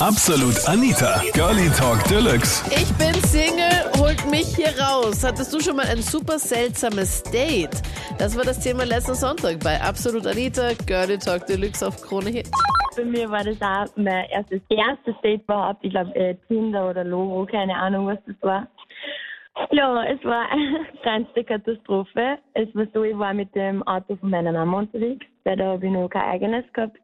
Absolut 0.00 0.68
Anita, 0.68 1.22
Girlie 1.32 1.70
Talk 1.70 2.04
Deluxe. 2.04 2.62
Ich 2.68 2.92
bin 2.98 3.14
Single, 3.24 3.90
holt 3.98 4.30
mich 4.30 4.54
hier 4.54 4.68
raus. 4.78 5.24
Hattest 5.24 5.54
du 5.54 5.58
schon 5.58 5.76
mal 5.76 5.86
ein 5.86 6.02
super 6.02 6.38
seltsames 6.38 7.22
Date? 7.22 7.80
Das 8.18 8.36
war 8.36 8.44
das 8.44 8.60
Thema 8.60 8.84
letzten 8.84 9.14
Sonntag 9.14 9.58
bei 9.64 9.80
Absolut 9.80 10.26
Anita, 10.26 10.74
Girlie 10.86 11.16
Talk 11.16 11.46
Deluxe 11.46 11.86
auf 11.86 11.96
Krone 12.02 12.28
Hit. 12.28 12.50
Bei 12.94 13.04
mir 13.06 13.30
war 13.30 13.42
das 13.42 13.56
auch 13.62 13.86
mein 13.96 14.26
erstes, 14.28 14.60
erstes 14.68 15.14
Date 15.22 15.42
überhaupt. 15.44 15.82
Ich 15.82 15.90
glaube, 15.90 16.14
äh, 16.14 16.36
Tinder 16.46 16.90
oder 16.90 17.02
Logo, 17.02 17.46
keine 17.46 17.74
Ahnung, 17.74 18.06
was 18.06 18.18
das 18.26 18.36
war. 18.42 18.68
Ja, 19.70 20.04
es 20.04 20.22
war 20.24 20.46
eine 20.50 20.84
kleinste 21.00 21.42
Katastrophe. 21.42 22.36
Es 22.52 22.68
war 22.74 22.86
so, 22.92 23.02
ich 23.02 23.16
war 23.16 23.32
mit 23.32 23.54
dem 23.54 23.82
Auto 23.84 24.16
von 24.16 24.28
meiner 24.28 24.52
Mama 24.52 24.80
unterwegs, 24.80 25.24
weil 25.44 25.56
da 25.56 25.68
habe 25.68 25.86
ich 25.86 25.92
noch 25.92 26.10
kein 26.10 26.32
eigenes 26.32 26.70
gehabt. 26.74 26.98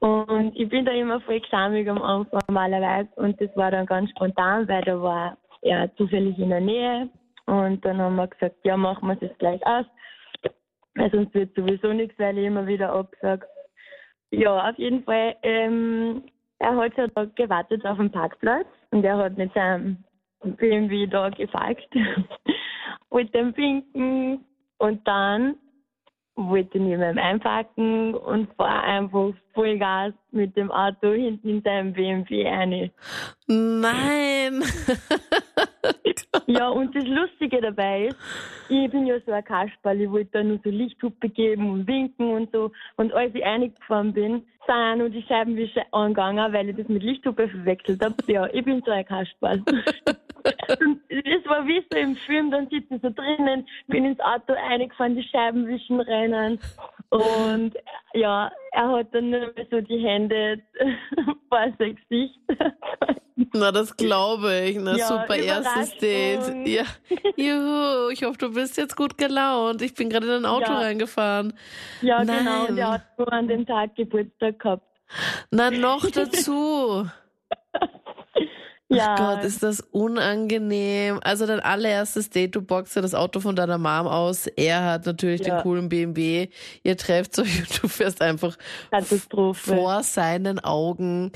Und 0.00 0.56
ich 0.56 0.68
bin 0.68 0.84
da 0.84 0.92
immer 0.92 1.20
voll 1.20 1.40
gesammelt 1.40 1.88
am 1.88 2.02
Anfang 2.02 2.40
normalerweise. 2.48 3.08
Und 3.16 3.40
das 3.40 3.54
war 3.56 3.70
dann 3.70 3.86
ganz 3.86 4.10
spontan, 4.10 4.68
weil 4.68 4.82
da 4.82 5.00
war 5.00 5.36
er 5.62 5.94
zufällig 5.96 6.38
in 6.38 6.50
der 6.50 6.60
Nähe. 6.60 7.08
Und 7.46 7.84
dann 7.84 7.98
haben 7.98 8.16
wir 8.16 8.28
gesagt, 8.28 8.56
ja, 8.64 8.76
machen 8.76 9.08
wir 9.08 9.14
es 9.14 9.22
jetzt 9.22 9.38
gleich 9.38 9.64
aus, 9.66 9.86
weil 10.94 11.10
sonst 11.10 11.34
wird 11.34 11.54
sowieso 11.54 11.92
nichts, 11.92 12.18
weil 12.18 12.36
ich 12.38 12.44
immer 12.44 12.66
wieder 12.66 12.92
absage. 12.92 13.46
Ja, 14.30 14.68
auf 14.68 14.78
jeden 14.78 15.02
Fall, 15.04 15.34
ähm, 15.42 16.24
er 16.58 16.76
hat 16.76 16.94
schon 16.94 17.10
da 17.14 17.24
gewartet 17.24 17.84
auf 17.86 17.96
dem 17.96 18.10
Parkplatz 18.10 18.66
und 18.90 19.02
er 19.02 19.16
hat 19.16 19.38
mit 19.38 19.52
seinem 19.54 20.04
BMW 20.42 21.06
da 21.06 21.30
gefolgt, 21.30 21.88
mit 23.12 23.34
dem 23.34 23.54
Pinken. 23.54 24.44
Und 24.78 25.08
dann 25.08 25.56
wollte 26.38 26.78
neben 26.78 27.02
ihm 27.02 27.18
einpacken 27.18 28.14
und 28.14 28.52
fahr 28.54 28.84
einfach 28.84 29.32
Vollgas 29.54 30.14
mit 30.30 30.56
dem 30.56 30.70
Auto 30.70 31.12
hinten 31.12 31.48
in 31.48 31.62
seinem 31.62 31.92
BMW 31.92 32.48
rein. 32.48 32.90
Nein! 33.46 34.62
Ja, 36.46 36.68
und 36.68 36.94
das 36.94 37.04
Lustige 37.04 37.60
dabei 37.60 38.06
ist, 38.06 38.16
ich 38.68 38.90
bin 38.90 39.06
ja 39.06 39.16
so 39.26 39.32
ein 39.32 39.44
Kasperl, 39.44 40.00
ich 40.00 40.10
wollte 40.10 40.30
da 40.32 40.42
nur 40.42 40.58
so 40.62 40.70
Lichthupe 40.70 41.28
geben 41.28 41.70
und 41.70 41.86
winken 41.86 42.30
und 42.30 42.50
so. 42.52 42.70
Und 42.96 43.12
als 43.12 43.34
ich 43.34 43.42
reingefahren 43.42 44.12
bin, 44.12 44.46
sind 44.66 44.74
auch 44.74 44.96
nur 44.96 45.10
die 45.10 45.22
Scheibenwischer 45.22 45.82
angegangen, 45.92 46.52
weil 46.52 46.68
ich 46.70 46.76
das 46.76 46.88
mit 46.88 47.02
Lichthupe 47.02 47.48
verwechselt 47.48 48.02
habe. 48.02 48.14
Ja, 48.26 48.46
ich 48.52 48.64
bin 48.64 48.82
so 48.84 48.90
ein 48.90 49.04
Kasperl. 49.04 49.62
Es 51.08 51.46
war 51.46 51.66
wie 51.66 51.84
so 51.90 51.98
im 51.98 52.16
Film, 52.16 52.50
dann 52.50 52.68
sitze 52.68 52.94
ich 52.94 53.02
so 53.02 53.10
drinnen, 53.10 53.66
bin 53.86 54.04
ins 54.04 54.20
Auto 54.20 54.52
reingefahren, 54.52 55.16
die 55.16 55.22
Scheiben 55.24 55.66
wischen 55.66 56.00
rein. 56.00 56.58
Und 57.10 57.74
ja, 58.14 58.50
er 58.72 58.88
hat 58.90 59.14
dann 59.14 59.30
nur 59.30 59.52
so 59.70 59.80
die 59.80 59.98
Hände 59.98 60.60
vor 61.48 61.66
sein 61.78 61.96
Gesicht. 62.08 62.38
Na, 63.54 63.72
das 63.72 63.96
glaube 63.96 64.52
ich. 64.66 64.76
Na, 64.78 64.96
Ja, 64.96 65.06
super 65.06 65.36
erstes 65.36 65.96
Date. 65.98 66.66
Ja. 66.66 66.82
Juhu, 67.36 68.10
ich 68.10 68.24
hoffe, 68.24 68.36
du 68.38 68.52
bist 68.52 68.76
jetzt 68.76 68.96
gut 68.96 69.16
gelaunt. 69.16 69.80
Ich 69.80 69.94
bin 69.94 70.10
gerade 70.10 70.26
in 70.26 70.32
ein 70.32 70.46
Auto 70.46 70.72
Ja. 70.72 70.78
reingefahren. 70.80 71.54
Ja, 72.02 72.24
Nein. 72.24 72.38
genau. 72.44 72.66
Und 72.66 72.78
er 72.78 72.90
hat 72.90 73.18
nur 73.18 73.32
an 73.32 73.48
dem 73.48 73.64
Tag 73.64 73.94
Geburtstag 73.94 74.58
gehabt. 74.58 74.82
Na, 75.50 75.70
noch 75.70 76.04
dazu. 76.10 77.06
Ja, 78.90 79.16
Gott, 79.16 79.44
ist 79.44 79.62
das 79.62 79.80
unangenehm. 79.80 81.20
Also 81.22 81.46
dein 81.46 81.60
allererstes 81.60 82.30
Date, 82.30 82.54
du 82.54 82.62
boxst 82.62 82.96
ja 82.96 83.02
das 83.02 83.14
Auto 83.14 83.40
von 83.40 83.54
deiner 83.54 83.76
Mom 83.78 84.06
aus. 84.06 84.46
Er 84.46 84.84
hat 84.84 85.04
natürlich 85.06 85.42
den 85.42 85.54
Ja. 85.54 85.62
coolen 85.62 85.88
BMW. 85.88 86.48
Ihr 86.82 86.96
trefft 86.96 87.38
euch 87.38 87.58
und 87.60 87.82
du 87.82 87.88
fährst 87.88 88.22
einfach 88.22 88.56
vor 89.52 90.02
seinen 90.02 90.58
Augen. 90.60 91.32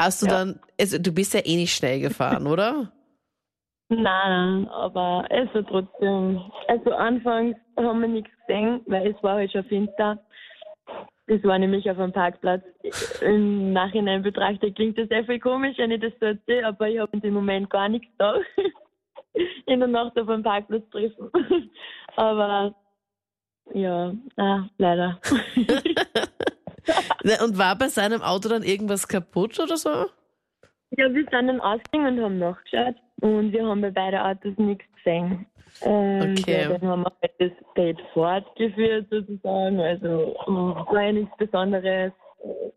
Hast 0.00 0.22
du 0.22 0.26
Ja. 0.26 0.32
dann, 0.32 0.60
also 0.80 0.98
du 0.98 1.12
bist 1.12 1.34
ja 1.34 1.40
eh 1.44 1.56
nicht 1.56 1.74
schnell 1.74 2.00
gefahren, 2.00 2.46
oder? 2.46 2.92
Nein, 3.90 4.68
aber 4.68 5.26
es 5.30 5.52
war 5.54 5.66
trotzdem. 5.66 6.40
Also 6.68 6.92
anfangs 6.92 7.56
haben 7.78 8.00
wir 8.02 8.08
nichts 8.08 8.30
gesehen, 8.46 8.82
weil 8.86 9.08
es 9.14 9.22
war 9.22 9.36
halt 9.36 9.50
schon 9.50 9.64
finster. 9.64 10.18
Das 11.28 11.44
war 11.44 11.58
nämlich 11.58 11.88
auf 11.90 11.98
einem 11.98 12.12
Parkplatz. 12.12 12.64
Im 13.20 13.74
Nachhinein 13.74 14.22
betrachtet 14.22 14.74
klingt 14.76 14.96
das 14.96 15.08
sehr 15.08 15.26
viel 15.26 15.38
komisch, 15.38 15.76
wenn 15.76 15.90
ich 15.90 16.00
das 16.00 16.12
so 16.18 16.26
erzähle, 16.26 16.66
aber 16.66 16.88
ich 16.88 16.98
habe 16.98 17.12
in 17.12 17.20
dem 17.20 17.34
Moment 17.34 17.68
gar 17.68 17.88
nichts 17.88 18.08
da. 18.16 18.38
In 19.66 19.78
der 19.78 19.88
Nacht 19.88 20.18
auf 20.18 20.28
einem 20.28 20.42
Parkplatz 20.42 20.88
treffen. 20.90 21.30
Aber 22.16 22.74
ja, 23.72 24.12
ah, 24.36 24.64
leider. 24.78 25.20
Na, 27.22 27.44
Und 27.44 27.56
war 27.56 27.76
bei 27.76 27.88
seinem 27.88 28.22
Auto 28.22 28.48
dann 28.48 28.64
irgendwas 28.64 29.06
kaputt 29.06 29.60
oder 29.60 29.76
so? 29.76 30.06
Ja, 30.96 31.12
wir 31.12 31.12
sind 31.12 31.32
dann 31.32 31.60
ausgegangen 31.60 32.18
und 32.18 32.24
haben 32.24 32.38
nachgeschaut 32.38 32.96
und 33.20 33.52
wir 33.52 33.66
haben 33.66 33.80
bei 33.80 33.90
beiden 33.90 34.20
Autos 34.20 34.56
nichts 34.56 34.84
gesehen. 34.96 35.46
Und 35.80 36.40
Okay. 36.40 36.62
ja, 36.62 36.68
dann 36.78 36.88
haben 36.88 37.02
wir 37.02 37.12
halt 37.22 37.32
das 37.38 37.74
Date 37.76 38.00
fortgeführt 38.12 39.06
sozusagen. 39.10 39.80
Also 39.80 40.34
war 40.90 41.02
ja 41.02 41.12
nichts 41.12 41.36
Besonderes, 41.36 42.12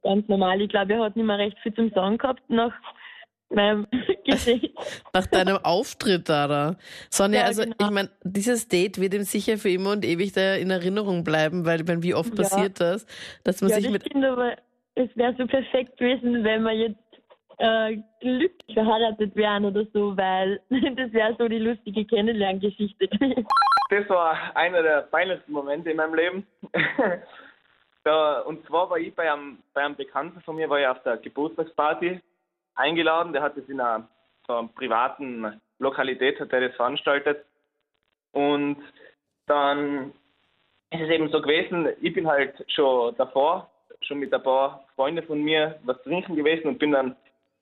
ganz 0.04 0.28
normal. 0.28 0.62
Ich 0.62 0.70
glaube, 0.70 0.94
er 0.94 1.04
hat 1.06 1.16
nicht 1.16 1.26
mehr 1.26 1.38
recht 1.38 1.58
viel 1.60 1.74
zum 1.74 1.90
Sagen 1.92 2.18
gehabt 2.18 2.44
nach 2.50 2.74
meinem 3.50 3.88
Gesicht. 4.26 4.72
Nach 5.14 5.26
deinem 5.26 5.58
Auftritt 5.64 6.30
da, 6.30 6.48
da. 6.48 6.76
Sonja, 7.10 7.40
Ja, 7.42 7.46
also 7.48 7.64
genau. 7.64 7.76
ich 7.80 7.90
meine, 7.90 8.10
dieses 8.24 8.68
Date 8.68 9.02
wird 9.02 9.14
ihm 9.16 9.24
sicher 9.24 9.58
für 9.58 9.70
immer 9.70 9.92
und 9.92 10.06
ewig 10.06 10.32
da 10.34 10.54
in 10.56 10.70
Erinnerung 10.70 11.24
bleiben, 11.24 11.66
weil 11.66 11.82
ich 11.82 11.88
meine, 11.88 12.04
wie 12.04 12.14
oft 12.14 12.30
Ja. 12.38 12.44
passiert 12.44 12.80
das, 12.80 13.06
dass 13.44 13.62
man 13.62 13.72
sich 13.72 13.90
mit 13.90 14.06
stimmt, 14.06 14.26
aber 14.26 14.56
es 14.96 15.10
wäre 15.16 15.34
so 15.38 15.48
perfekt 15.48 15.98
gewesen, 15.98 16.44
wenn 16.44 16.64
wir 16.64 16.74
jetzt 16.74 17.00
äh, 17.62 17.98
glücklich 18.20 18.74
verheiratet 18.74 19.36
wären 19.36 19.66
oder 19.66 19.86
so, 19.94 20.18
weil 20.18 20.62
das 20.70 21.14
wäre 21.14 21.36
so 21.38 21.48
die 21.48 21.60
lustige 21.60 22.06
Kennenlerngeschichte. 22.06 23.08
Das 23.90 24.10
war 24.10 24.56
einer 24.56 24.82
der 24.82 25.02
peinlichsten 25.02 25.52
Momente 25.52 25.92
in 25.92 25.98
meinem 25.98 26.16
Leben. 26.16 26.48
da, 28.04 28.40
und 28.40 28.66
zwar 28.66 28.90
war 28.90 28.98
ich 28.98 29.14
bei 29.14 29.32
einem, 29.32 29.60
bei 29.74 29.82
einem 29.82 29.96
Bekannten 29.96 30.42
von 30.42 30.56
mir, 30.56 30.70
war 30.70 30.80
ich 30.80 30.88
auf 30.88 31.04
der 31.04 31.18
Geburtstagsparty 31.18 32.22
eingeladen. 32.76 33.34
Der 33.34 33.42
hat 33.42 33.58
das 33.58 33.68
in 33.68 33.82
einer, 33.82 34.08
so 34.48 34.54
einer 34.56 34.70
privaten 34.70 35.62
Lokalität, 35.80 36.40
hat 36.40 36.54
er 36.54 36.70
das 36.70 36.76
veranstaltet. 36.78 37.46
Und 38.32 38.78
dann 39.46 40.14
ist 40.90 41.02
es 41.02 41.10
eben 41.10 41.30
so 41.30 41.42
gewesen, 41.42 41.90
ich 42.00 42.14
bin 42.14 42.28
halt 42.28 42.64
schon 42.70 43.14
davor, 43.18 43.70
schon 44.02 44.20
mit 44.20 44.34
ein 44.34 44.42
paar 44.42 44.86
Freunden 44.96 45.26
von 45.28 45.44
mir 45.44 45.80
was 45.84 46.02
trinken 46.04 46.36
gewesen 46.36 46.68
und 46.68 46.80
bin 46.80 46.94
dann 46.94 47.16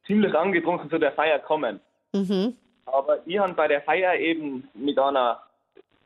ziemlich 0.09 0.33
angetrunken 0.33 0.89
zu 0.89 0.97
der 0.97 1.11
Feier 1.11 1.37
gekommen. 1.37 1.79
Mhm. 2.13 2.57
Aber 2.87 3.19
ich 3.27 3.37
habe 3.37 3.53
bei 3.53 3.67
der 3.67 3.83
Feier 3.83 4.15
eben 4.15 4.67
mit 4.73 4.97
einer, 4.97 5.39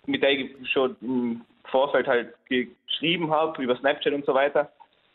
mit 0.06 0.22
der 0.22 0.32
ich 0.32 0.52
schon 0.70 0.98
im 1.00 1.46
Vorfeld 1.72 2.06
halt 2.06 2.34
geschrieben 2.50 3.32
habe, 3.32 3.64
über 3.64 3.78
Snapchat 3.78 4.14
und 4.14 4.26
so 4.26 4.34
weiter. 4.34 4.70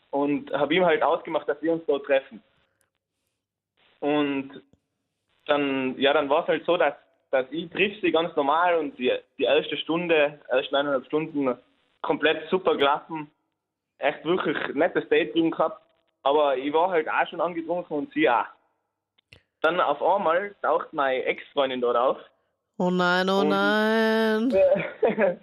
Und 0.09 0.51
habe 0.51 0.73
ihm 0.73 0.85
halt 0.85 1.03
ausgemacht, 1.03 1.47
dass 1.47 1.61
wir 1.61 1.71
uns 1.71 1.85
dort 1.85 2.05
treffen. 2.07 2.41
Und 3.99 4.59
dann, 5.45 5.95
ja, 5.99 6.11
dann 6.11 6.29
war 6.29 6.41
es 6.41 6.47
halt 6.47 6.65
so, 6.65 6.75
dass, 6.75 6.95
dass 7.29 7.45
ich 7.51 7.69
triff 7.69 7.93
sie 8.01 8.11
ganz 8.11 8.35
normal 8.35 8.79
und 8.79 8.97
die, 8.97 9.13
die 9.37 9.43
erste 9.43 9.77
Stunde, 9.77 10.39
ersten 10.47 10.75
eineinhalb 10.75 11.05
Stunden 11.05 11.55
komplett 12.01 12.49
super 12.49 12.75
gelaufen. 12.75 13.29
Echt 13.99 14.25
wirklich 14.25 14.57
nettes 14.73 15.07
Date 15.09 15.35
gehabt. 15.35 15.79
Aber 16.23 16.57
ich 16.57 16.73
war 16.73 16.89
halt 16.89 17.07
auch 17.07 17.27
schon 17.27 17.41
angetrunken 17.41 17.95
und 17.95 18.11
sie 18.13 18.27
auch. 18.27 18.45
Dann 19.61 19.79
auf 19.79 20.01
einmal 20.01 20.55
taucht 20.61 20.93
meine 20.93 21.23
Ex-Freundin 21.25 21.81
dort 21.81 21.97
auf. 21.97 22.17
Oh 22.77 22.89
nein, 22.89 23.29
oh 23.29 23.41
Und- 23.41 23.49
nein. 23.49 24.53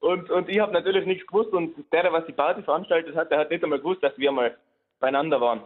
und, 0.00 0.30
und 0.30 0.48
ich 0.48 0.58
habe 0.58 0.72
natürlich 0.72 1.06
nichts 1.06 1.26
gewusst 1.26 1.52
und 1.52 1.74
der, 1.92 2.02
der 2.02 2.12
was 2.12 2.26
die 2.26 2.32
Party 2.32 2.62
veranstaltet 2.62 3.16
hat, 3.16 3.30
der 3.30 3.38
hat 3.38 3.50
nicht 3.50 3.64
einmal 3.64 3.78
gewusst, 3.78 4.02
dass 4.02 4.16
wir 4.18 4.30
mal 4.32 4.56
beieinander 5.00 5.40
waren. 5.40 5.62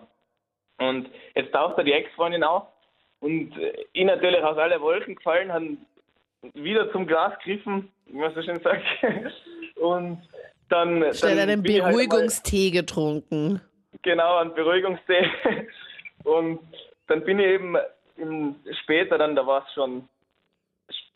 Und 0.78 1.10
jetzt 1.34 1.52
taucht 1.52 1.76
da 1.76 1.82
die 1.82 1.92
Ex-Freundin 1.92 2.44
auf 2.44 2.68
und 3.20 3.52
ich 3.92 4.04
natürlich 4.04 4.42
aus 4.42 4.56
aller 4.58 4.80
Wolken 4.80 5.16
gefallen, 5.16 5.52
haben 5.52 5.84
wieder 6.54 6.90
zum 6.92 7.06
Glas 7.06 7.36
gegriffen, 7.40 7.90
wie 8.06 8.18
man 8.18 8.32
so 8.34 8.42
schön 8.42 8.60
sagt. 8.60 8.84
Und 9.76 10.22
dann. 10.68 11.12
Schnell 11.14 11.38
einen 11.38 11.62
halt 11.64 11.66
Beruhigungstee 11.66 12.70
getrunken. 12.70 13.60
Genau, 14.02 14.36
ein 14.36 14.54
Beruhigungstee. 14.54 15.28
Und 16.24 16.60
dann 17.08 17.24
bin 17.24 17.38
ich 17.40 17.46
eben 17.46 17.76
im, 18.16 18.56
später, 18.82 19.18
dann, 19.18 19.34
da 19.36 19.46
war 19.46 19.64
es 19.66 19.72
schon 19.74 20.08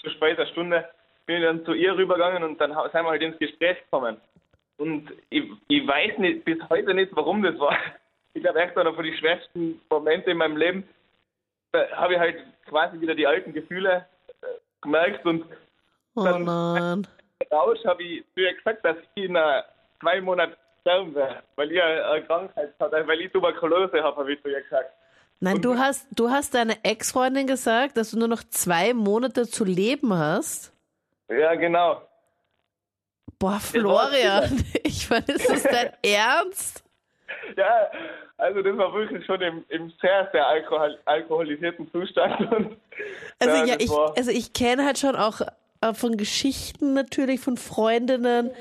zu 0.01 0.11
später 0.11 0.47
Stunde, 0.47 0.89
bin 1.27 1.37
ich 1.37 1.43
dann 1.45 1.65
zu 1.65 1.73
ihr 1.73 1.97
rübergegangen 1.97 2.43
und 2.43 2.61
dann 2.61 2.73
sind 2.73 2.93
wir 2.95 3.05
halt 3.11 3.23
ins 3.23 3.39
Gespräch 3.39 3.79
gekommen. 3.85 4.21
Und 4.79 5.11
ich, 5.31 5.45
ich 5.69 5.87
weiß 5.87 6.19
nicht, 6.19 6.45
bis 6.45 6.59
heute 6.69 6.93
nicht, 6.95 7.15
warum 7.15 7.43
das 7.43 7.59
war. 7.59 7.77
Ich 8.35 8.43
glaube, 8.43 8.61
echt 8.61 8.75
einer 8.79 8.95
von 8.95 9.05
den 9.05 9.15
schwersten 9.19 9.79
Momente 9.91 10.31
in 10.31 10.39
meinem 10.39 10.57
Leben. 10.57 10.89
Da 11.73 11.87
habe 11.91 12.15
ich 12.15 12.19
halt 12.19 12.39
quasi 12.65 12.99
wieder 12.99 13.15
die 13.15 13.27
alten 13.27 13.53
Gefühle 13.53 14.07
äh, 14.41 14.47
gemerkt 14.81 15.27
und 15.27 15.45
Oh 16.15 16.25
Dann- 16.25 16.45
nein. 16.45 17.07
Rausch 17.51 17.85
habe 17.85 18.03
ich 18.03 18.25
zu 18.33 18.41
ihr 18.41 18.55
gesagt, 18.55 18.83
dass 18.87 18.97
ich 19.17 19.25
in 19.25 19.37
äh, 19.37 19.63
zwei 20.01 20.19
Monaten 20.23 20.55
sterben 20.81 21.15
werde, 21.15 21.43
weil 21.57 21.73
ich 21.73 21.83
eine 21.83 22.05
eine 22.07 22.25
Krankheit 22.25 22.73
habe, 22.81 23.07
weil 23.07 23.21
ich 23.21 23.31
Tuberkulose 23.33 24.03
habe, 24.03 24.17
habe 24.17 24.33
ich 24.33 24.41
zu 24.43 24.49
ihr 24.49 24.63
gesagt. 24.63 24.93
Nein, 25.43 25.57
Und- 25.57 25.65
du 25.65 25.77
hast, 25.77 26.07
du 26.13 26.31
hast 26.31 26.55
deiner 26.55 26.77
Ex-Freundin 26.85 27.49
gesagt, 27.49 27.97
dass 27.97 28.13
du 28.13 28.19
nur 28.19 28.29
noch 28.29 28.45
zwei 28.45 28.95
Monate 28.95 29.49
zu 29.49 29.65
leben 29.65 30.15
hast. 30.15 30.73
Ja, 31.29 31.55
genau. 31.57 32.01
Boah, 33.41 33.59
Florian, 33.59 34.65
ich 34.85 35.11
meine, 35.11 35.25
ist 35.27 35.49
das 35.51 35.65
dein 35.65 35.91
Ernst? 36.05 36.85
Ja, 37.57 37.91
also 38.37 38.63
das 38.63 38.77
war 38.77 38.95
wirklich 38.95 39.27
schon 39.27 39.41
im, 39.41 39.65
im 39.69 39.93
sehr, 40.01 40.29
sehr 40.33 40.47
alkohol, 40.47 40.97
alkoholisierten 41.07 41.91
Zustand. 41.91 42.41
Und, 42.53 42.77
Also 43.41 43.57
ja, 43.65 43.75
das 43.75 43.85
ich, 43.85 43.91
war- 43.91 44.17
also 44.17 44.31
ich 44.31 44.53
kenne 44.53 44.85
halt 44.85 44.99
schon 44.99 45.17
auch 45.17 45.41
äh, 45.81 45.93
von 45.93 46.17
Geschichten 46.17 46.95
natürlich 46.95 47.41
von 47.41 47.57
Freundinnen 47.57 48.53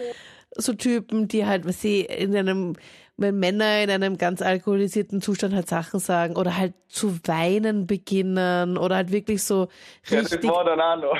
so 0.56 0.74
Typen, 0.74 1.28
die 1.28 1.46
halt, 1.46 1.66
was 1.68 1.80
sie 1.80 2.02
in 2.02 2.36
einem, 2.36 2.76
wenn 3.22 3.40
Männer 3.40 3.84
in 3.84 3.90
einem 3.90 4.18
ganz 4.18 4.42
alkoholisierten 4.42 5.22
Zustand 5.22 5.54
halt 5.54 5.68
Sachen 5.68 6.00
sagen 6.00 6.36
oder 6.36 6.58
halt 6.58 6.74
zu 6.88 7.20
weinen 7.28 7.88
beginnen 7.88 8.78
oder 8.78 8.96
halt 8.96 9.12
wirklich 9.12 9.44
so 9.44 9.68
ja, 10.08 10.22
das 10.22 10.34
richtig. 10.34 10.50
war 10.50 10.66
dann 10.66 10.82
auch 10.82 10.98
noch. 10.98 11.18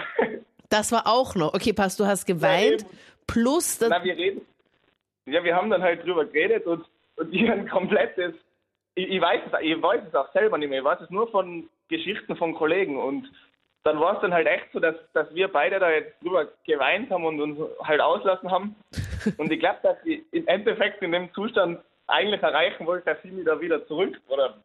Das 0.70 0.92
war 0.92 1.06
auch 1.06 1.36
noch. 1.36 1.54
Okay, 1.54 1.74
pass, 1.74 1.98
du 1.98 2.06
hast 2.06 2.26
geweint 2.26 2.82
eben. 2.82 2.90
plus 3.28 3.78
das, 3.78 3.90
Na, 3.90 4.04
wir 4.04 4.16
reden. 4.16 4.42
Ja, 5.26 5.44
wir 5.44 5.56
haben 5.56 5.70
dann 5.70 5.84
halt 5.84 6.04
drüber 6.06 6.26
geredet 6.26 6.66
und, 6.66 6.86
und 7.18 7.34
ich 7.34 7.50
ein 7.50 7.68
komplettes. 7.70 8.34
Ich, 8.96 9.10
ich, 9.10 9.22
weiß 9.22 9.42
es, 9.46 9.60
ich 9.62 9.82
weiß 9.82 10.02
es 10.08 10.16
auch 10.16 10.32
selber 10.34 10.58
nicht 10.58 10.70
mehr. 10.70 10.80
Ich 10.80 10.86
weiß 10.86 11.02
es 11.02 11.10
nur 11.10 11.30
von 11.30 11.70
Geschichten 11.90 12.36
von 12.36 12.56
Kollegen. 12.56 12.98
Und 12.98 13.30
dann 13.84 14.00
war 14.00 14.16
es 14.16 14.22
dann 14.22 14.34
halt 14.34 14.48
echt 14.48 14.72
so, 14.74 14.80
dass, 14.80 14.96
dass 15.14 15.34
wir 15.34 15.48
beide 15.48 15.80
da 15.80 15.90
jetzt 15.92 16.22
drüber 16.22 16.48
geweint 16.66 17.10
haben 17.12 17.26
und 17.26 17.42
uns 17.42 17.60
halt 17.84 18.02
auslassen 18.02 18.52
haben. 18.52 18.76
Und 19.38 19.52
ich 19.52 19.60
glaube, 19.60 19.80
dass 19.84 19.98
ich 20.04 20.22
im 20.32 20.48
Endeffekt 20.48 21.02
in 21.04 21.12
dem 21.12 21.32
Zustand 21.34 21.80
eigentlich 22.12 22.42
erreichen 22.42 22.86
wollte, 22.86 23.06
dass 23.06 23.22
sie 23.24 23.32
mich 23.32 23.46
da 23.46 23.60
wieder 23.60 23.86
zurück 23.88 24.20
oder 24.28 24.58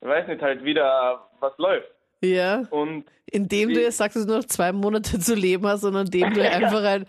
ich 0.00 0.08
weiß 0.08 0.28
nicht, 0.28 0.42
halt 0.42 0.64
wieder 0.64 1.28
was 1.40 1.56
läuft. 1.58 1.88
ja, 2.22 2.62
Und 2.70 3.04
indem 3.26 3.70
du 3.70 3.80
jetzt 3.80 3.98
sagst, 3.98 4.16
dass 4.16 4.26
du 4.26 4.36
noch 4.36 4.44
zwei 4.44 4.72
Monate 4.72 5.18
zu 5.18 5.34
leben 5.34 5.66
hast, 5.66 5.82
sondern 5.82 6.06
indem 6.06 6.32
du 6.34 6.42
einfach 6.50 6.82
ein, 6.82 7.06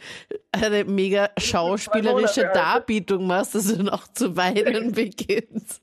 eine 0.51 0.83
mega 0.86 1.30
schauspielerische 1.38 2.42
Monate, 2.42 2.60
Alter. 2.60 2.74
Darbietung 2.80 3.27
machst, 3.27 3.56
dass 3.56 3.74
du 3.74 3.83
noch 3.83 4.07
zu 4.07 4.36
weinen 4.36 4.92
beginnst. 4.94 5.81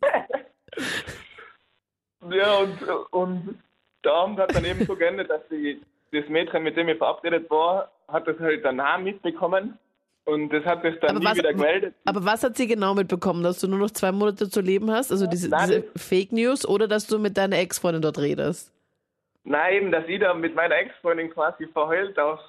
Ja, 2.31 2.57
und, 2.59 2.83
und 3.13 3.63
der 4.05 4.13
Abend 4.13 4.39
hat 4.39 4.55
dann 4.55 4.65
eben 4.65 4.85
so 4.85 4.97
geendet, 4.97 5.31
dass 5.31 5.43
die, 5.49 5.81
das 6.13 6.29
Mädchen, 6.29 6.63
mit 6.63 6.77
dem 6.77 6.89
ich 6.89 6.99
verabredet 6.99 7.49
war, 7.51 7.91
hat 8.09 8.27
das 8.27 8.39
halt 8.39 8.65
danach 8.65 8.99
mitbekommen. 8.99 9.79
Und 10.27 10.51
das 10.53 10.65
hat 10.65 10.83
sich 10.83 10.99
dann 11.01 11.11
Aber 11.11 11.21
nie 11.21 11.25
was, 11.27 11.37
wieder 11.39 11.53
gemeldet. 11.55 11.95
aber 12.05 12.25
was 12.25 12.43
hat 12.43 12.57
sie 12.57 12.67
genau 12.67 12.95
mitbekommen, 12.95 13.43
dass 13.45 13.61
du 13.61 13.69
nur 13.69 13.79
noch 13.79 13.93
zwei 13.93 14.11
Monate 14.13 14.51
zu 14.51 14.61
leben 14.61 14.91
hast? 14.91 15.13
Also 15.13 15.27
diese, 15.29 15.49
Nein, 15.49 15.69
diese 15.69 15.85
Fake 15.97 16.33
News 16.33 16.67
oder 16.69 16.89
dass 16.89 17.07
du 17.07 17.19
mit 17.21 17.37
deiner 17.39 17.59
Ex-Freundin 17.59 18.03
dort 18.03 18.19
redest? 18.19 18.73
Nein, 19.45 19.75
eben, 19.75 19.93
dass 19.93 20.05
ich 20.09 20.19
da 20.19 20.35
mit 20.35 20.57
meiner 20.57 20.75
Ex-Freundin 20.75 21.31
quasi 21.31 21.69
verheult 21.69 22.19
auf 22.19 22.41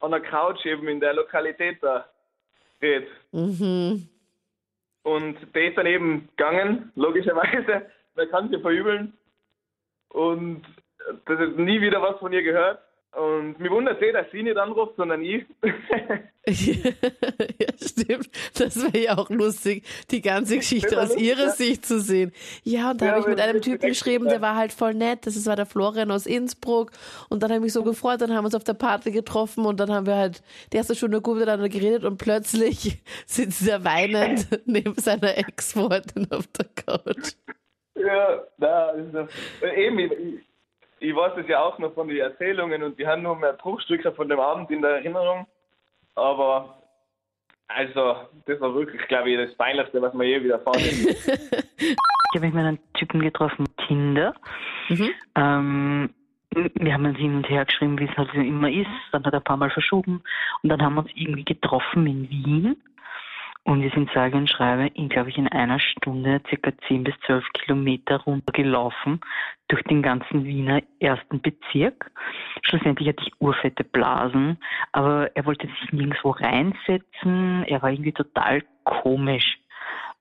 einer 0.00 0.20
Couch 0.20 0.64
eben 0.64 0.86
in 0.86 1.00
der 1.00 1.14
Lokalität 1.14 1.78
da 1.82 2.06
steht. 2.76 3.08
Mhm. 3.32 4.08
Und 5.02 5.36
der 5.54 5.68
ist 5.68 5.76
dann 5.76 5.86
eben 5.86 6.28
gegangen, 6.36 6.92
logischerweise. 6.94 7.86
Wer 8.14 8.26
kann 8.28 8.48
sie 8.48 8.60
verübeln? 8.60 9.12
Und 10.10 10.62
das 11.26 11.40
ist 11.40 11.58
nie 11.58 11.80
wieder 11.80 12.00
was 12.00 12.16
von 12.20 12.32
ihr 12.32 12.42
gehört. 12.44 12.78
Und 13.16 13.60
mir 13.60 13.70
wundert 13.70 14.00
sehr, 14.00 14.12
dass 14.12 14.26
sie 14.32 14.42
nicht 14.42 14.56
anruft, 14.56 14.96
sondern 14.96 15.22
ich. 15.22 15.44
ja, 16.46 17.68
stimmt. 17.80 18.28
Das 18.58 18.76
wäre 18.82 19.04
ja 19.04 19.18
auch 19.18 19.30
lustig, 19.30 19.84
die 20.10 20.20
ganze 20.20 20.56
Geschichte 20.56 21.00
aus 21.00 21.16
ihrer 21.16 21.50
Sicht 21.50 21.86
zu 21.86 22.00
sehen. 22.00 22.32
Ja, 22.64 22.90
und 22.90 23.00
da 23.00 23.06
Ja, 23.06 23.12
habe 23.12 23.20
ich 23.20 23.26
mit 23.28 23.40
einem 23.40 23.62
Typen 23.62 23.88
geschrieben, 23.88 24.24
der 24.28 24.40
war 24.40 24.56
halt 24.56 24.72
voll 24.72 24.94
nett. 24.94 25.26
Das 25.26 25.46
war 25.46 25.54
der 25.54 25.66
Florian 25.66 26.10
aus 26.10 26.26
Innsbruck. 26.26 26.90
Und 27.28 27.42
dann 27.42 27.50
habe 27.50 27.58
ich 27.58 27.64
mich 27.64 27.72
so 27.72 27.84
gefreut, 27.84 28.20
dann 28.20 28.30
haben 28.32 28.42
wir 28.42 28.46
uns 28.46 28.54
auf 28.56 28.64
der 28.64 28.74
Party 28.74 29.12
getroffen 29.12 29.64
und 29.64 29.78
dann 29.78 29.92
haben 29.92 30.06
wir 30.06 30.16
halt 30.16 30.42
die 30.72 30.76
erste 30.76 30.96
Stunde 30.96 31.20
gut 31.20 31.36
miteinander 31.36 31.68
geredet 31.68 32.04
und 32.04 32.18
plötzlich 32.18 32.98
sitzt 33.26 33.66
er 33.68 33.84
weinend 33.84 34.48
neben 34.66 34.94
seiner 34.96 35.38
Ex-Freundin 35.38 36.30
auf 36.32 36.48
der 36.48 36.66
Couch. 36.74 37.32
Ja, 37.96 38.42
da 38.58 38.90
ist 38.90 39.14
das. 39.14 39.28
Äh, 39.62 39.86
Eben, 39.86 40.40
ich, 41.08 41.14
weiß 41.14 41.32
es 41.36 41.48
ja 41.48 41.60
auch 41.60 41.78
noch 41.78 41.94
von 41.94 42.08
den 42.08 42.18
Erzählungen 42.18 42.82
und 42.82 42.98
wir 42.98 43.08
haben 43.08 43.22
nur 43.22 43.36
mehr 43.36 43.52
Bruchstücke 43.52 44.12
von 44.12 44.28
dem 44.28 44.40
Abend 44.40 44.70
in 44.70 44.82
der 44.82 44.96
Erinnerung. 44.96 45.46
Aber, 46.14 46.82
also, 47.68 48.16
das 48.46 48.60
war 48.60 48.74
wirklich, 48.74 49.06
glaube 49.08 49.30
ich, 49.30 49.36
das 49.36 49.56
Peinlichste, 49.56 50.00
was 50.00 50.14
mir 50.14 50.26
je 50.26 50.42
widerfahren 50.42 50.80
ist. 50.80 51.98
Ich 52.34 52.38
habe 52.40 52.46
mich 52.46 52.54
mit 52.54 52.64
einem 52.64 52.78
Typen 52.94 53.20
getroffen, 53.20 53.64
Tinder. 53.86 54.34
Mhm. 54.88 55.10
Ähm, 55.36 56.14
wir 56.50 56.92
haben 56.92 57.04
uns 57.04 57.16
hin 57.16 57.36
und 57.36 57.48
her 57.48 57.64
geschrieben, 57.64 57.96
wie 58.00 58.06
es 58.06 58.16
halt 58.16 58.28
so 58.34 58.40
immer 58.40 58.68
ist. 58.68 58.88
Dann 59.12 59.24
hat 59.24 59.32
er 59.32 59.38
ein 59.38 59.44
paar 59.44 59.56
Mal 59.56 59.70
verschoben. 59.70 60.20
Und 60.62 60.68
dann 60.68 60.82
haben 60.82 60.94
wir 60.96 61.02
uns 61.02 61.12
irgendwie 61.14 61.44
getroffen 61.44 62.08
in 62.08 62.28
Wien. 62.28 62.82
Und 63.66 63.80
wir 63.80 63.90
sind 63.90 64.10
sage 64.12 64.36
und 64.36 64.50
schreibe, 64.50 64.88
in, 64.88 65.08
glaube 65.08 65.30
ich, 65.30 65.38
in 65.38 65.48
einer 65.48 65.80
Stunde 65.80 66.42
circa 66.48 66.70
10 66.86 67.04
bis 67.04 67.14
12 67.24 67.44
Kilometer 67.54 68.18
runtergelaufen 68.18 69.20
durch 69.68 69.82
den 69.84 70.02
ganzen 70.02 70.44
Wiener 70.44 70.82
ersten 71.00 71.40
Bezirk. 71.40 72.10
Schlussendlich 72.62 73.08
hatte 73.08 73.22
ich 73.26 73.32
urfette 73.40 73.82
Blasen, 73.82 74.58
aber 74.92 75.34
er 75.34 75.46
wollte 75.46 75.66
sich 75.66 75.92
nirgendwo 75.92 76.30
reinsetzen. 76.30 77.64
Er 77.64 77.80
war 77.80 77.90
irgendwie 77.90 78.12
total 78.12 78.62
komisch. 78.84 79.58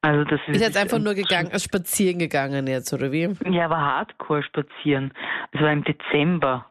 Also 0.02 0.24
das 0.24 0.40
Ist 0.48 0.62
jetzt 0.62 0.78
einfach 0.78 1.00
nur 1.00 1.14
gegangen, 1.14 1.58
spazieren 1.60 2.20
gegangen 2.20 2.68
jetzt, 2.68 2.94
oder 2.94 3.12
wie? 3.12 3.30
ja, 3.50 3.66
aber 3.66 3.80
Hardcore 3.80 4.44
spazieren. 4.44 5.14
Es 5.52 5.62
war 5.62 5.72
im 5.72 5.84
Dezember. 5.84 6.66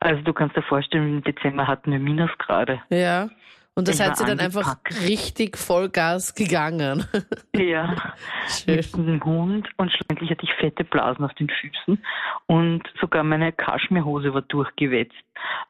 Also 0.00 0.22
du 0.22 0.32
kannst 0.32 0.56
dir 0.56 0.62
vorstellen, 0.62 1.16
im 1.16 1.22
Dezember 1.22 1.66
hatten 1.66 1.92
wir 1.92 1.98
Minusgrade. 1.98 2.82
Ja. 2.90 3.28
Und 3.76 3.88
das 3.88 4.00
Ich 4.00 4.06
hat 4.06 4.16
sie 4.16 4.24
dann 4.24 4.40
einfach 4.40 4.76
richtig 5.06 5.58
Vollgas 5.58 6.34
gegangen. 6.34 7.04
Ja, 7.54 8.14
Schön. 8.48 8.76
mit 8.76 8.94
dem 8.94 9.24
Hund 9.24 9.68
und 9.78 9.90
schlussendlich 9.90 10.30
hatte 10.30 10.44
ich 10.44 10.52
fette 10.54 10.84
Blasen 10.84 11.24
auf 11.24 11.32
den 11.34 11.48
Füßen 11.48 12.04
und 12.46 12.82
sogar 13.00 13.24
meine 13.24 13.50
Kaschmirhose 13.50 14.34
war 14.34 14.42
durchgewetzt. 14.42 15.14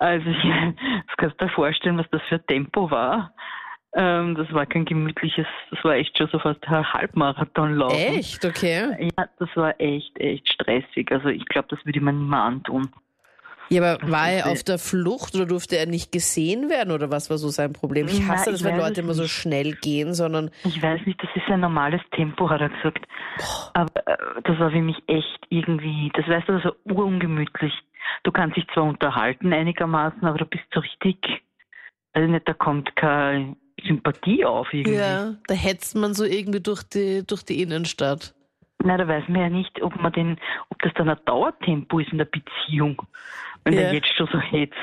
Also 0.00 0.28
ich, 0.28 0.42
das 1.06 1.16
kannst 1.16 1.40
du 1.40 1.46
dir 1.46 1.52
vorstellen, 1.52 1.96
was 1.96 2.06
das 2.10 2.22
für 2.28 2.36
ein 2.36 2.46
Tempo 2.48 2.90
war. 2.90 3.32
Ähm, 3.94 4.34
das 4.34 4.52
war 4.52 4.66
kein 4.66 4.84
gemütliches, 4.84 5.46
das 5.70 5.82
war 5.84 5.94
echt 5.94 6.18
schon 6.18 6.28
so 6.28 6.40
fast 6.40 6.66
ein 6.66 6.92
Halbmarathon 6.92 7.74
laufen. 7.74 7.96
Echt? 7.96 8.44
Okay. 8.44 9.10
Ja, 9.16 9.26
das 9.38 9.48
war 9.54 9.80
echt, 9.80 10.18
echt 10.18 10.52
stressig. 10.52 11.10
Also 11.12 11.28
ich 11.28 11.46
glaube, 11.46 11.68
das 11.70 11.84
würde 11.86 12.00
man 12.00 12.18
niemand 12.18 12.66
antun. 12.66 12.88
Ja, 13.68 13.82
aber 13.82 14.10
war 14.10 14.30
er 14.30 14.50
auf 14.50 14.62
der 14.62 14.78
Flucht 14.78 15.34
oder 15.34 15.46
durfte 15.46 15.76
er 15.76 15.86
nicht 15.86 16.12
gesehen 16.12 16.70
werden 16.70 16.92
oder 16.92 17.10
was 17.10 17.30
war 17.30 17.38
so 17.38 17.48
sein 17.48 17.72
Problem? 17.72 18.06
Ich 18.06 18.20
Na, 18.20 18.34
hasse 18.34 18.52
das, 18.52 18.60
ich 18.60 18.66
wenn 18.66 18.76
Leute 18.76 19.00
immer 19.00 19.14
so 19.14 19.26
schnell 19.26 19.72
gehen, 19.74 20.14
sondern 20.14 20.50
Ich 20.64 20.80
weiß 20.80 21.00
nicht, 21.06 21.20
das 21.22 21.30
ist 21.34 21.48
ein 21.48 21.60
normales 21.60 22.00
Tempo, 22.12 22.48
hat 22.48 22.60
er 22.60 22.68
gesagt. 22.68 23.06
Aber 23.74 24.06
äh, 24.06 24.16
das 24.44 24.58
war 24.58 24.70
für 24.70 24.82
mich 24.82 24.96
echt 25.06 25.46
irgendwie, 25.48 26.10
das 26.14 26.28
weißt 26.28 26.48
du, 26.48 26.52
das 26.52 26.64
war 26.64 26.76
urungemütlich. 26.84 27.72
Du 28.22 28.30
kannst 28.30 28.56
dich 28.56 28.66
zwar 28.72 28.84
unterhalten 28.84 29.52
einigermaßen, 29.52 30.24
aber 30.24 30.38
du 30.38 30.46
bist 30.46 30.64
so 30.72 30.80
richtig, 30.80 31.16
also 32.12 32.30
nicht, 32.30 32.48
da 32.48 32.54
kommt 32.54 32.94
keine 32.94 33.56
Sympathie 33.84 34.44
auf 34.44 34.72
irgendwie. 34.72 34.96
ja, 34.96 35.34
da 35.48 35.54
hetzt 35.54 35.96
man 35.96 36.14
so 36.14 36.24
irgendwie 36.24 36.60
durch 36.60 36.82
die, 36.84 37.26
durch 37.26 37.42
die 37.42 37.60
Innenstadt. 37.62 38.35
Nein, 38.82 38.98
da 38.98 39.08
weiß 39.08 39.28
man 39.28 39.40
ja 39.40 39.48
nicht, 39.48 39.82
ob 39.82 40.00
man 40.00 40.12
den, 40.12 40.38
ob 40.68 40.80
das 40.82 40.92
dann 40.94 41.08
ein 41.08 41.18
Dauertempo 41.24 41.98
ist 41.98 42.12
in 42.12 42.18
der 42.18 42.26
Beziehung, 42.26 43.02
wenn 43.64 43.74
Ja. 43.74 43.80
der 43.80 43.94
jetzt 43.94 44.14
schon 44.16 44.28
so 44.28 44.38
hetzt. 44.38 44.76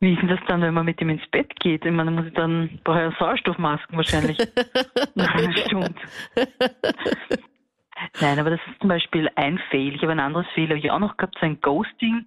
Wie 0.00 0.14
ist 0.14 0.22
denn 0.22 0.28
das 0.28 0.40
dann, 0.48 0.62
wenn 0.62 0.72
man 0.72 0.86
mit 0.86 1.00
ihm 1.02 1.10
ins 1.10 1.26
Bett 1.30 1.54
geht? 1.60 1.84
Ich 1.84 1.92
meine, 1.92 2.10
da 2.10 2.16
muss 2.16 2.26
ich 2.26 2.34
dann, 2.34 2.70
ich 2.72 2.80
ja 2.86 3.12
Sauerstoffmasken 3.18 3.96
wahrscheinlich. 3.96 4.38
Nach 5.14 5.34
einer 5.34 5.52
Stunde. 5.52 5.94
Nein, 8.20 8.38
aber 8.38 8.50
das 8.50 8.60
ist 8.66 8.80
zum 8.80 8.88
Beispiel 8.88 9.28
ein 9.36 9.58
Fail. 9.70 9.94
Ich 9.94 10.00
habe 10.00 10.12
ein 10.12 10.20
anderes 10.20 10.46
Fail, 10.54 10.68
habe 10.68 10.78
ich 10.78 10.90
auch 10.90 10.98
noch 10.98 11.18
gehabt, 11.18 11.36
so 11.38 11.44
ein 11.44 11.60
Ghosting. 11.60 12.24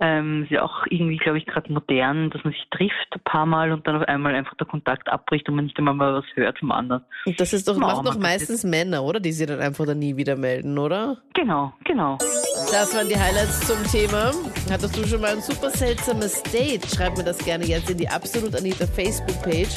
Ähm, 0.00 0.44
ist 0.44 0.50
ja 0.50 0.62
auch 0.62 0.86
irgendwie, 0.88 1.18
glaube 1.18 1.38
ich, 1.38 1.46
gerade 1.46 1.70
modern, 1.72 2.30
dass 2.30 2.42
man 2.42 2.52
sich 2.52 2.66
trifft 2.70 2.94
ein 3.12 3.20
paar 3.24 3.44
Mal 3.44 3.70
und 3.70 3.86
dann 3.86 3.96
auf 3.96 4.08
einmal 4.08 4.34
einfach 4.34 4.54
der 4.56 4.66
Kontakt 4.66 5.08
abbricht 5.08 5.48
und 5.48 5.56
man 5.56 5.66
nicht 5.66 5.78
einmal 5.78 5.94
mal 5.94 6.14
was 6.14 6.24
hört 6.34 6.58
vom 6.58 6.72
anderen. 6.72 7.04
Und 7.26 7.38
das 7.38 7.52
ist 7.52 7.68
doch, 7.68 7.74
Ja, 7.74 7.80
macht 7.80 7.96
man 7.96 8.14
doch 8.14 8.18
meistens 8.18 8.64
Männer, 8.64 9.02
oder? 9.02 9.20
Die 9.20 9.32
sie 9.32 9.44
dann 9.46 9.60
einfach 9.60 9.84
dann 9.84 9.98
nie 9.98 10.16
wieder 10.16 10.36
melden, 10.36 10.78
oder? 10.78 11.18
Genau, 11.34 11.72
genau. 11.84 12.16
Das 12.72 12.94
waren 12.94 13.08
die 13.08 13.16
Highlights 13.18 13.66
zum 13.66 13.82
Thema. 13.90 14.32
Hattest 14.70 14.96
du 14.96 15.06
schon 15.06 15.20
mal 15.20 15.32
ein 15.32 15.42
super 15.42 15.70
seltsames 15.70 16.42
Date? 16.44 16.86
Schreib 16.86 17.16
mir 17.16 17.24
das 17.24 17.38
gerne 17.38 17.66
jetzt 17.66 17.90
in 17.90 17.98
die 17.98 18.08
Absolut 18.08 18.54
Anita 18.56 18.86
Facebook-Page. 18.86 19.76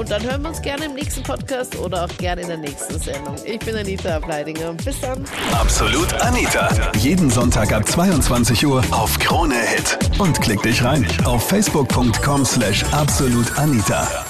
Und 0.00 0.10
dann 0.10 0.22
hören 0.22 0.40
wir 0.40 0.48
uns 0.48 0.62
gerne 0.62 0.86
im 0.86 0.94
nächsten 0.94 1.22
Podcast 1.22 1.76
oder 1.76 2.06
auch 2.06 2.16
gerne 2.16 2.40
in 2.40 2.48
der 2.48 2.56
nächsten 2.56 2.98
Sendung. 2.98 3.36
Ich 3.44 3.58
bin 3.58 3.76
Anita 3.76 4.16
Ableidinger. 4.16 4.72
Bis 4.82 4.98
dann. 5.02 5.26
Absolut 5.52 6.10
Anita. 6.22 6.70
Jeden 6.96 7.28
Sonntag 7.28 7.70
ab 7.70 7.86
22 7.86 8.64
Uhr 8.64 8.82
auf 8.92 9.18
Krone 9.18 9.56
Hit. 9.56 9.98
Und 10.18 10.40
klick 10.40 10.62
dich 10.62 10.82
rein 10.82 11.06
auf 11.26 11.46
facebook.com 11.46 12.46
slash 12.46 12.82
absolutanita. 12.92 14.29